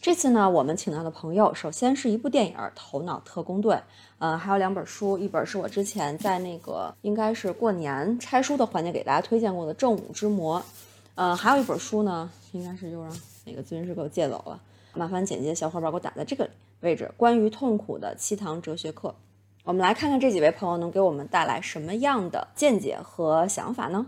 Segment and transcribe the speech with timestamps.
[0.00, 3.74] 这次呢，我们请到的朋友，首先是一部电影《头脑特工队》，
[4.18, 10.58] 呃，还有两本书，一本是我之前在那个应该是过年拆书的环节给大家推荐过的《正午之魔》，
[11.14, 14.58] 呃，还有一本书呢，应该是又让哪个咨询师给我借走了，
[14.94, 16.48] 麻烦简介小伙伴给我打在这个
[16.80, 19.14] 位置，关于痛苦的七堂哲学课，
[19.68, 24.06] 我们来看看这几位朋友能给我们带来什么样的见解和想法呢？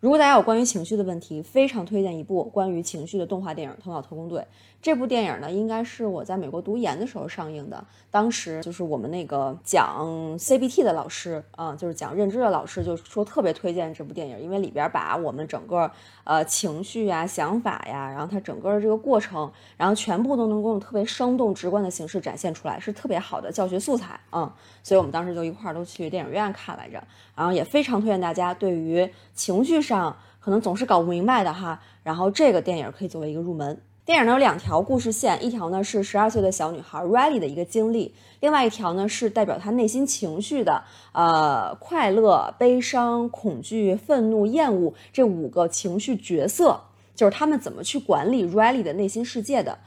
[0.00, 4.40] 如果大家有关于情绪的问题，非常推荐一部关于情绪的动画电影《头脑特工队》。
[4.80, 7.84] 这部电影呢，应该是我在美国读研的时候上映的。
[8.12, 10.06] 当时就是我们那个讲
[10.38, 15.90] CBT 的老师啊，就是讲认知的老师，就说特别推荐这部电影，因为里边把我们整个
[16.22, 24.54] 呃情绪呀、想法呀，然后它整个的这个过程，然后全部都能够用特别生动、直观的形式展现出来，是特别好的教学素材啊。
[24.84, 27.02] 所以我们当时就一块儿都去电影院看来着，
[27.34, 33.80] 然后也非常推荐大家对于情绪上可能总是搞不明白的哈，然后这个电影可以作为一个入门。
[34.04, 46.80] 电影呢有两条故事线，一条呢是十二岁的小女孩 Riley 的一个经历，另外一条呢是代表她内心情绪的，呃，快乐、悲伤、恐惧、愤怒、厌恶这五个情绪角色，
[47.14, 49.78] 就是他们怎么去管理 Riley 的内心世界的。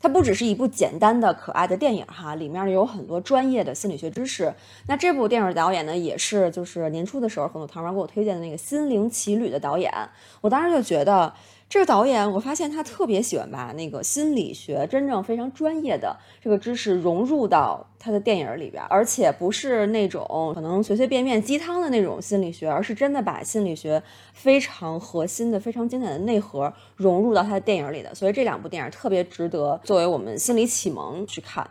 [0.00, 4.52] 它不只是一部简单的可爱的电影哈，里面有很多专业的心理学知识。
[4.86, 9.92] 那这部电影导演呢也是就是年初的时候很多糖丸给我推荐的那个《心灵奇旅》的导演，
[10.40, 11.32] 我当时就觉得。
[11.70, 24.02] 这个导演，我发现他特别喜欢把那个心理学真正非常专业的这个知识融入到他的电影里边，而且不是那种可能随随便便鸡汤的那种心理学，而是真的把心理学
[24.34, 28.12] 非常核心的、非常经典的内核融入到他的电影里的。
[28.16, 31.64] 所以这两部电影特别值得作为我们心理启蒙去看。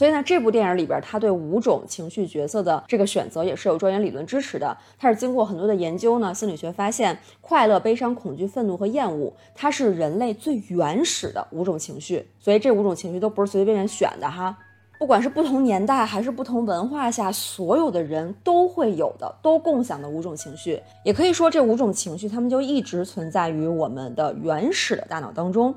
[0.00, 4.74] 所以呢，这部电影里边，他对五种情绪角色的这个选择也是有专业理论支持的。
[4.98, 12.26] 它是经过很多的研究呢，心理学发现，快乐、悲伤、恐惧、愤怒和厌恶，它是人类最原始的五种情绪。
[12.38, 14.56] 所以这五种情绪都不是随随便便选的哈，
[14.98, 20.80] 不管是不同年代还是不同文化下，所有的人都会有的，都共享的五种情绪。
[21.04, 25.74] 也可以说，这五种情绪，它们就一直存在于我们的原始的大脑当中。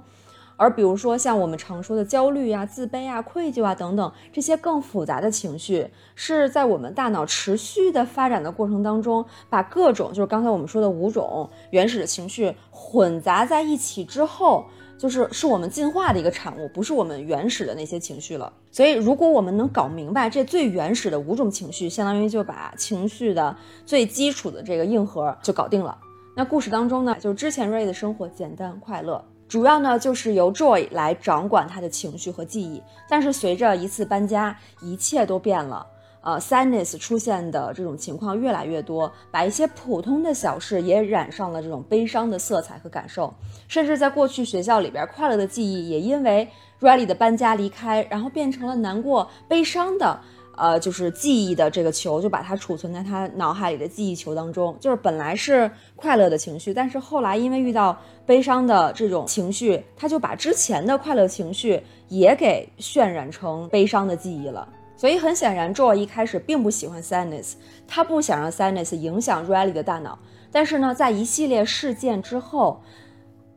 [0.55, 14.65] 而比如说像我们常说的焦虑啊、自卑啊、愧疚啊等等这些更复杂的情绪，是在我们大脑持续的发展的过程当中，把各种就是刚才我们说的五种原始的情绪混杂在一起之后，
[14.97, 18.53] 就是是我们进化的一个产物，不是我们原始的那些情绪了。
[18.71, 25.97] 所以，如果我们能搞明白这最原始的五种情绪，相当于就把情绪的最基础的这个硬核就搞定了。
[26.35, 29.23] 那故事当中呢，就是之前瑞的生活简单快乐。
[29.53, 35.85] 主要呢就是由 Joy 来掌管他的情绪和记忆，但是随着一次搬家，一切都变了。
[36.23, 43.31] 呃，Sadness 出现的这种情况越来越多，把一些普通的小事也染上了这种悲伤的色彩和感受，
[43.67, 46.49] 甚至在过去学校里边快乐的记忆也因为
[46.81, 50.19] Riley 的搬家离开，然后变成了难过、悲伤的。
[50.55, 54.75] 呃，就是记忆的这个球，就把它储存在他脑海里的记忆球当中。
[54.79, 64.67] 就是本来是快乐的情绪，但是后来因为遇到悲伤的这种情绪，他就把之前的快乐情绪也给渲染成悲伤的记忆了。
[64.95, 67.53] 所以很显然，Joe 一开始并不喜欢 Sadness，
[67.87, 70.17] 他不想让 Sadness 影响 Riley 的大脑。
[70.51, 72.81] 但是呢，在一系列事件之后。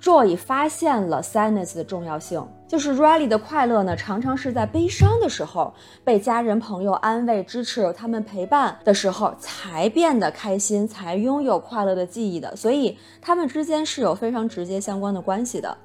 [0.07, 5.75] Joy 发现了 Sadness 的重要性，就是 Riley 的快乐呢，常常是在悲伤的时候，
[6.05, 12.55] 被家人朋友安慰、支持，他们陪伴的时候，才变得开心，才拥有快乐的记忆的。
[12.55, 15.77] 所以，他们之间是有非常直接相关的关系的。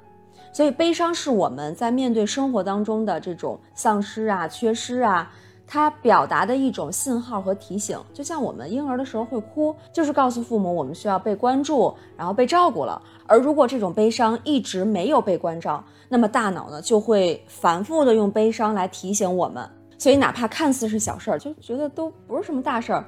[0.53, 5.31] 所以，悲伤是我们在面对生活当中的这种丧失啊、缺失啊。
[5.73, 13.01] 它表达的一种信号和提醒，就像我们婴儿的时候会哭，就是告诉父母我们需要被关注，然后被照顾了。
[13.25, 19.65] 而如果这种悲伤一直没有被关照，那么大脑呢就会反复的用悲伤来提醒我们。
[19.97, 23.05] 所以哪怕看似是小事儿，就觉得都不是什么大事儿，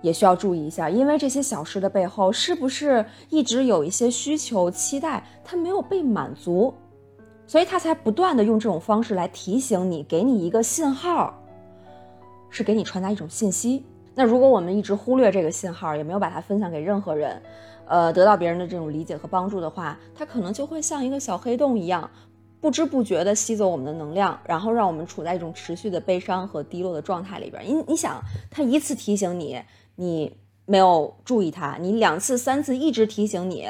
[0.00, 6.74] 也需要注意一下，因为这些小事的背后是不是一直有一些需求期待它没有被满足，
[7.46, 11.32] 所以他才不断的用这种方式来提醒你，给你一个信号。
[12.52, 13.84] 是给你传达一种信息。
[14.14, 17.42] 那如果我们一直忽略这个信号，也没有把它分享给任何人，
[17.86, 22.08] 呃，得到别人的这种理解和帮助的话，它可能就会像一个小黑洞一样，
[22.60, 27.64] 不知不觉地吸走我们的能量，然后让我们处在一种持续的悲伤和低落的状态里边。
[27.66, 29.58] 你你想，它一次提醒你，
[29.96, 33.66] 你没有注意它；你两次、三次一直提醒你，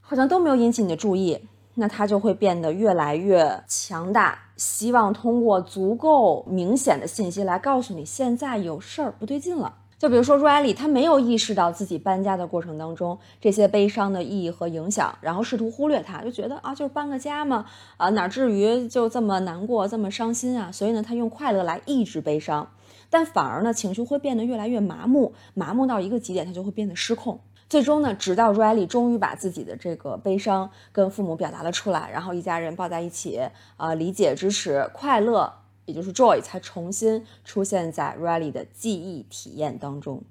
[0.00, 1.38] 好像都没有引起你的注意，
[1.74, 4.38] 那他就会变得越来越强大。
[4.56, 9.74] 希望通过足够明显的信息来告诉你现在有事儿不对劲了。
[9.98, 17.64] 就比如说 Riley，他没有意识到自己搬家的过程当中这些悲伤的意义和影响，然后试图忽略它，就觉得啊，就是搬个家嘛，
[17.96, 20.70] 啊，哪至于就这么难过、这么伤心啊？
[20.70, 22.68] 所以呢，他用快乐来抑制悲伤，
[23.08, 27.40] 但反而呢，情绪会变得越来越麻木，麻木到一个极点，他就会变得失控。
[27.68, 33.40] 最终呢，直到 Riley 终于把自己的这个悲伤跟父母表达了出来，然后一家人抱在一起，
[33.76, 35.52] 啊，理解、支持、快乐。
[35.84, 40.24] 也就是 joy 才重新出现在 Riley 的记忆体验当中。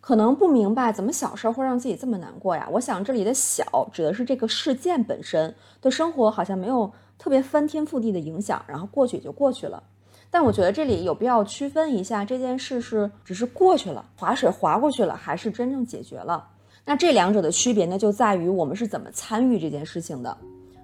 [0.00, 2.68] 可能不明白怎么小事会让自己这么难过呀？
[2.70, 9.82] 我想这里的小指的是这个事件本身，对生活好像没有特别翻天覆地的影响，然后过去也就过去了。
[10.30, 16.46] 但我觉得这里有必要区分一下，这件事是只是过去了，划水划过去了，还是真正解决了？
[16.84, 20.36] 那这两者的区别呢，就在于我们是怎么参与这件事情的。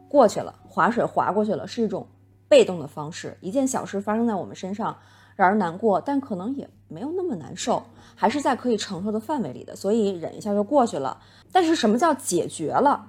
[0.08, 2.06] 过去了，划水划过去了，是一种。
[2.48, 4.96] 被动的方式，一件小事发生在我们身上，
[5.34, 7.82] 让人难过，但可能也没有那么难受，
[8.14, 11.18] 还是在可以承受的范围里的，所以忍一下就过去了。
[11.50, 13.04] 但是什么叫解决了？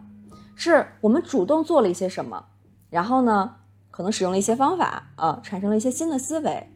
[0.55, 2.43] 是我们主动做了一些什么，
[2.89, 3.53] 然后呢，
[3.97, 6.69] 可能使用了一些方法啊，产生了一些新的思维，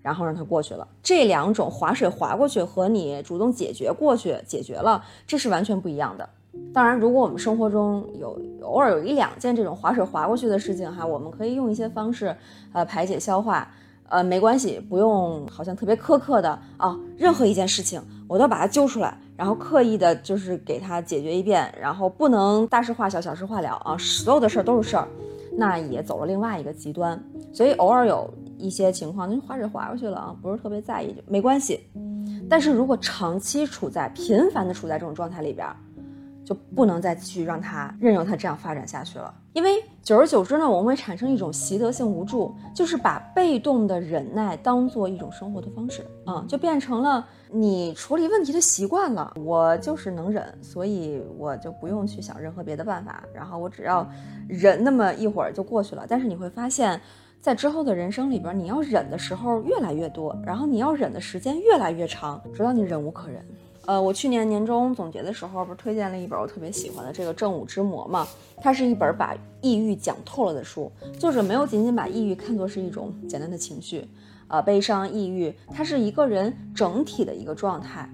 [0.00, 0.86] 然后让它过去了。
[1.02, 6.28] 这两种划水划过去和你主动解决过去解决了，这是完全不一样的。
[6.72, 12.32] 当然，如果我们生活中有偶尔有一两件这种划水划过去的事情哈，我们可以用一些方式，
[12.72, 13.68] 呃，排解消化，
[14.08, 25.08] 呃，没关系，不用好像特别苛刻的啊，任何一件事情我都把它揪出来，然后刻意的就是给它解决一遍，然后不能大事化小，小事化了啊，所有的事儿都是事儿，
[25.56, 27.22] 那也走了另外一个极端。
[27.52, 28.28] 所以偶尔有
[28.58, 31.80] 一些情况，那划水划过去了啊，不是特别在意，就没关系。
[32.48, 35.66] 但是如果长期处在频繁的处在这种状态里边。
[36.52, 49.32] 就不能再继续让他任由他这样发展下去了，因为久而久之呢，我们会产生一种习得性无助，就是把被动的忍耐当做一种生活的方式嗯，就变成了你处理问题的习惯了。
[49.42, 54.06] 我就是能忍，所以我就不用去想任何别的办法，然后我只要
[54.46, 56.04] 忍那么一会儿就过去了。
[56.06, 57.00] 但是你会发现，
[57.40, 63.42] 在之后的人生里边，你要忍的时候越来越多，然后你要忍的时间越来越长，直到你忍无可忍。
[63.86, 68.26] 呃，我去年年终总结的时候，不是推荐了一本我特别喜欢的这个《正午之魔》嘛？
[68.58, 70.90] 它是一本把抑郁讲透了的书。
[71.18, 74.06] 作者没有仅仅把抑郁看作是一种简单的情绪，
[74.46, 78.08] 呃，悲伤、抑郁，它是一个人整体的一个状态，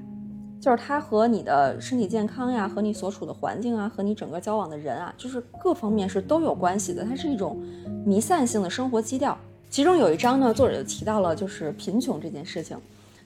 [0.59, 7.05] 就是它和你的身体健康呀，和你所处的环境啊，和你整个交往的人啊，就是各方面是都有关系的。
[7.05, 7.63] 它是一种
[8.07, 9.37] 弥散性的生活基调。
[9.69, 12.75] 其中有一章呢，作者就提到了就是贫穷这件事情。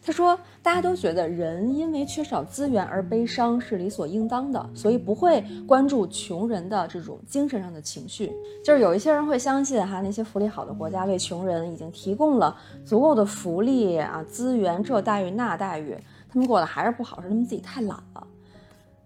[0.05, 8.33] 他说：“大家都觉得人因为缺少资源而悲伤是理所应当的，所以不会关注穷人的这种精神上的情绪。
[8.65, 15.97] 就是有一些人会相信，哈，那些福利好的国家为穷人已经提供了足够的福利啊，资源这待遇那待遇，
[16.29, 18.27] 他们过得还是不好，是他们自己太懒了。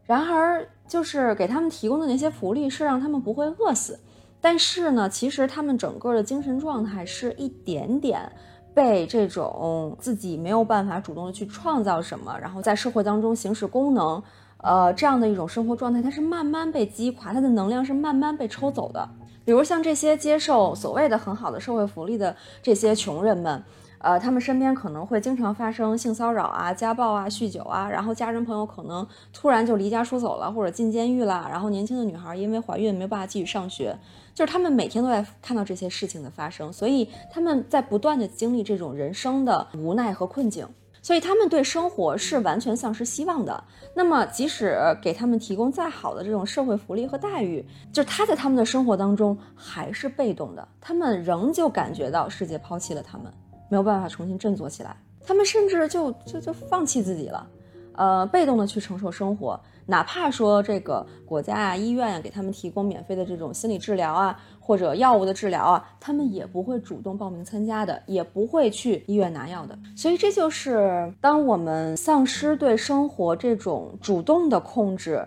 [0.07, 4.01] 然而，就是给他们提供的那些福利是让他们不会饿死，
[4.41, 8.33] 但是呢，其实他们整个的精神状态是一点点。”
[8.77, 14.23] 被这种自己没有办法主动的去创造什么，然后在社会当中行使功能，
[14.59, 19.09] 呃，这样的一种生活状态，它是慢慢被击垮，它的能量是慢慢被抽走的。
[19.47, 23.65] 比如像这些接受所谓的很好的社会福利的这些穷人们。
[23.99, 33.97] 呃，他们身边可能会经常发生性骚扰啊、家暴啊、酗酒啊，然后家人朋友可能突然就离家出走了，或者进监狱了，然后年轻的女孩因为怀孕没有办法继续上学，
[34.35, 40.69] 就是他们每天都在看到这些事情的发生，所以他们在不断的经历这种人生的无奈和困境，
[41.03, 43.65] 所以他们对生活是完全丧失希望的。
[43.95, 53.33] 那么，即使给他们提供再好的这种社会福利和待遇，就是他在他们的生活当中还是被动的，他们仍旧感觉到世界抛弃了他们。
[53.69, 57.47] 没有办法重新振作起来，他们甚至就就就放弃自己了，
[57.93, 69.79] 呃，被动的去承受生活，哪怕说这个国家啊、医院啊给他们提供免费的这种心理治疗啊，或者药物的治疗啊，他们也不会主动报名参加的，也不会去医院拿药的。
[69.97, 75.27] 所以这就是当我们丧失对生活这种主动的控制。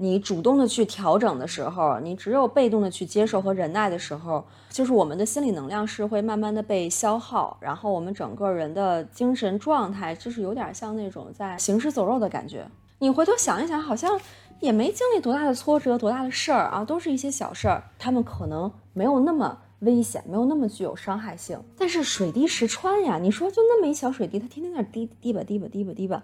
[0.00, 12.66] 你主动的去调整的时候，你只有被动的去接受和忍耐的时候，就是我们的心理能量是会慢慢的被消耗，然后我们整个人的精神状态就是有点像那种在行尸走肉的感觉。
[13.00, 14.18] 你回头想一想，好像
[14.60, 21.60] 也没经历多大的挫折，多大的事儿啊，都是一些小事儿，他们可能没有那么危险，没有那么具有伤害性。
[21.76, 26.22] 但是水滴石穿呀，你说就那么一小水滴，它天天在滴滴吧滴吧滴吧滴吧。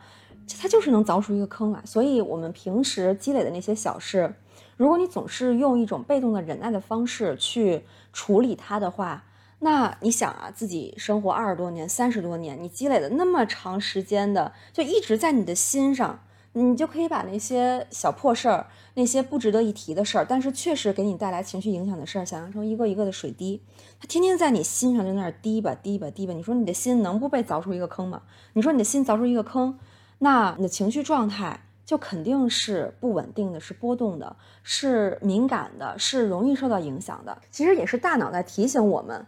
[0.60, 1.80] 它就是能凿出一个坑来。
[1.84, 4.34] 所以，我们平时积累的那些小事，
[4.76, 9.24] 如果你总是用一种被动的忍耐的方式去处理它的话，
[9.60, 16.20] 那你想啊，自己生活二十多年、三十多年，你积累了那么长时间的，就一直在你的心上。
[16.56, 23.60] 你就可以把那些小破事儿，那些不值得一提的事儿，但是确实给你带来情绪影响的事儿，想象成一个一个的水滴，
[23.98, 26.32] 它天天在你心上就那儿滴吧滴吧滴吧。
[26.32, 28.22] 你说你的心能不被凿出一个坑吗？
[28.52, 29.76] 你说你的心凿出一个坑，
[30.18, 37.36] 那你的情绪状态就肯定是不稳定的，是波动的，是敏感的，是容易受到影响的。
[37.50, 39.26] 其实也是大脑在提醒我们，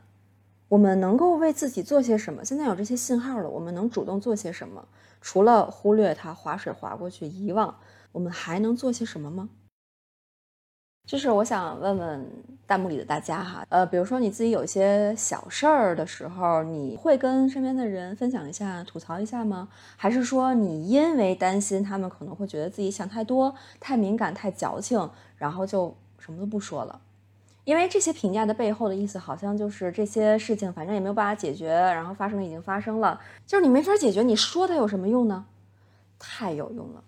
[0.68, 2.44] 我们能够为自己做些什么。
[2.44, 4.86] 现在有这些信号了，我们能主动做些什么？
[5.20, 7.76] 除了忽略它、划水划过去、遗忘，
[8.12, 9.48] 我们还能做些什么吗？
[11.06, 12.32] 就是我想问问
[12.66, 19.68] 弹幕里的大家哈，呃，比如说你自己有一些小事儿的时候，你会跟身边的人分享一下、吐槽一下吗？
[19.96, 27.00] 还是说你因为担心他们可能会觉得自己想太多、太敏感、太矫情，然后就什么都不说了？
[27.62, 35.46] 因为这些评价的背后的意思，好像就是这些事情反正也没有办法解决，然后发生已经发生了，就是你没法解决，你说它有什么用呢？
[36.18, 37.04] 太有用了！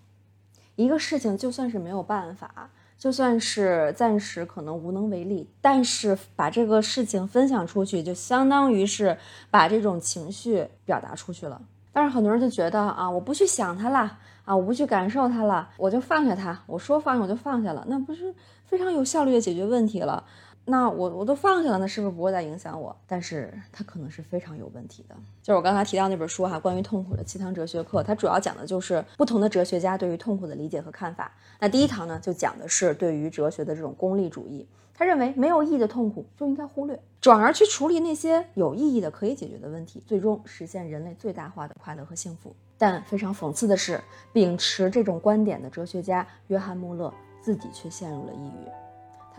[0.75, 2.69] 一个事情就算是没有办法，
[2.99, 9.17] 就算是暂时可能无能为力，但是把这个事情分享出去，就相当于是
[9.49, 11.61] 把这种情绪表达出去了。
[11.93, 20.21] 但是很多人就觉得啊，我不去想它了，啊，我不去感受它了，我就放下它，我说放下我就放下了，那不是非常有效率的解决问题了？
[20.69, 22.95] 那我我都放下了，那是不是不会再影响我？
[23.07, 25.15] 但是它可能是非常有问题的。
[25.41, 31.31] 就是我刚才提到那本书哈，关于痛苦的七堂哲学课，它主要讲的就是不同的哲学家对于痛苦的理解和看法。
[31.59, 42.55] 那第一堂呢，就讲的是对于哲学的这种功利主义，他认为没有意义的痛苦就应该忽略，转而去处理那些有意义的可以解决的问题，最终实现人类最大化的快乐和幸福。
[42.77, 43.99] 但非常讽刺的是，
[44.31, 47.11] 秉持这种观点的哲学家约翰穆勒
[47.41, 48.88] 自己却陷入了抑郁。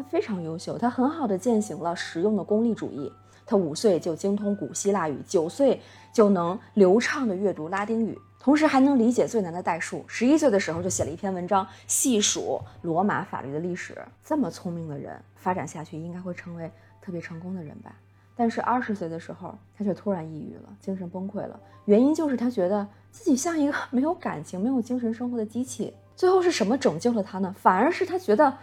[0.01, 3.13] 他非常优秀，他很好的践行了实用的功利主义。
[3.45, 5.79] 他五岁就精通古希腊语，九岁
[6.11, 10.03] 就能流畅的阅读拉丁语，同时还能理解最难的代数。
[10.07, 13.95] 十一岁的时候就写了一篇文章，细数罗马法律的历史。
[14.25, 16.71] 这么聪明的人，发展下去应该会成为
[17.03, 17.95] 特别成功的人吧？
[18.35, 21.61] 但是二十岁的时候，他却突然抑郁了，精神崩溃了。
[21.85, 25.93] 原因就是他觉得自己像一个 没有感情、没有精神生活的机器。
[26.17, 27.55] 最后是什么拯救了他呢？
[27.59, 28.57] 反而是他觉得。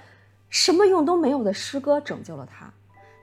[0.50, 2.74] 什么用都没有的诗歌拯救了他，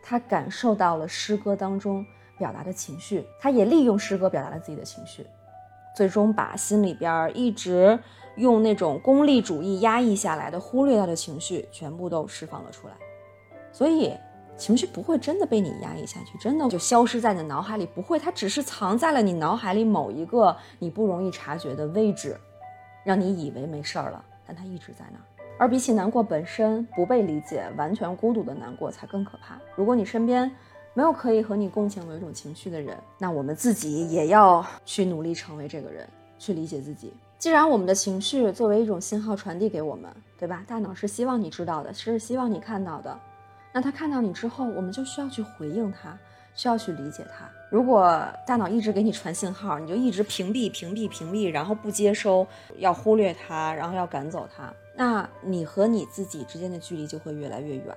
[0.03, 2.05] 他感受到了诗歌当中
[2.39, 5.27] 表达的情绪，他也利用诗歌表达了自己的情绪，
[5.97, 7.99] 最终把心里边一直
[8.37, 12.95] 用那种功利主义压抑下来的、忽略掉的情绪全部都释放了出来。
[13.73, 14.13] 所以，
[14.57, 22.39] 情绪不会真的被你压抑下去，真的就消失在你的脑海里，不会，它只是藏在了你脑海里某一个你不容易察觉的位置，
[23.03, 25.25] 让你以为没事儿了，但它一直在那儿。
[25.57, 29.59] 而比起难过本身不被理解、完全孤独的难过才更可怕。
[29.77, 30.51] 如果你身边
[30.95, 36.09] 没有可以和你共情某一种情绪的人，那我们自己也要去努力成为这个人，
[36.39, 37.13] 去理解自己。
[37.39, 40.65] 既然我们的情绪作为一种信号传递给我们，对吧？
[40.67, 43.19] 大脑是希望你知道的，是希望你看到的。
[43.73, 46.17] 那他看到你之后，我们就需要去回应他。
[46.55, 47.49] 需要去理解它。
[47.71, 52.47] 如果大脑一直给你传信号，你就一直屏蔽、屏蔽、屏蔽，然后不接收，
[52.79, 57.95] 要忽略它，然后要赶走它，那你和你自己之间的距离就会越来越远。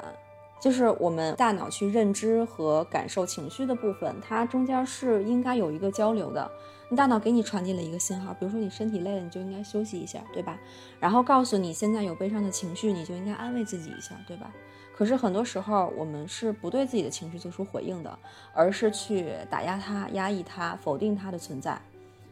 [0.60, 6.50] 就是我们大脑去认知和感受情绪的部分，它中间是应该有一个交流的。
[6.90, 10.58] 你大脑给你传递了一个信号，比如说你身体累了，你就应该休息一下，对吧？
[11.00, 14.52] 然后告诉你现在有悲伤的情绪，你就应该安慰自己一下，对吧？
[14.98, 18.18] 可是很多时候，我们是不对自己的情绪做出回应的，
[18.51, 21.80] 而是去打压它、压抑它、否定它的存在。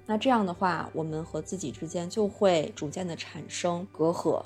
[0.07, 4.41] 那这样的话，我们和自己之间就会逐渐的产生隔阂。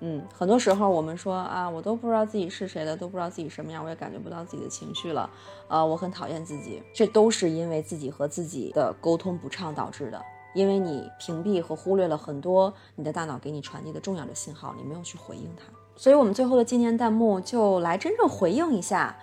[0.00, 5.30] 嗯，很多时候我们说啊，我都不知道自己是谁了，都不知道自己什么样，我也感觉不到自己的情绪了。
[5.68, 10.20] 呃，我很讨厌自己，这都是因为自己和自己的沟通不畅导致的。
[10.54, 15.79] 因为你屏蔽和忽略了很多你的大脑给你传递的重要的信号，你没有去回应它。
[16.00, 19.14] 所以，我们最后的纪念弹幕就来真正回应一下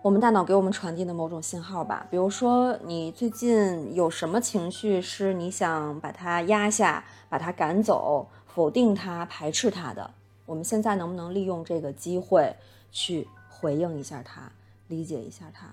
[0.00, 2.06] 我们大脑给我们传递的某种信号吧。
[2.10, 10.10] 比如说，你最近有什么情绪是你想把它压下、把它赶走、否定它、排斥它的？
[10.46, 12.56] 我们现在能不能利用这个机会
[12.90, 14.50] 去回应一下它，
[14.88, 15.66] 理解一下它？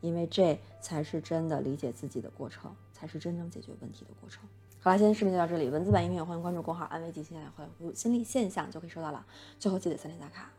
[0.00, 4.44] 因为这才是真的理解自己的过程，才是真正解决问题的过程。
[4.80, 5.68] 好啦，今天视频就到这里。
[5.68, 9.26] 文字版、音频欢迎关注公号“安慰剂”，现在回复“心理现象”就可以收到了。
[9.58, 10.52] 最后记得三连打卡。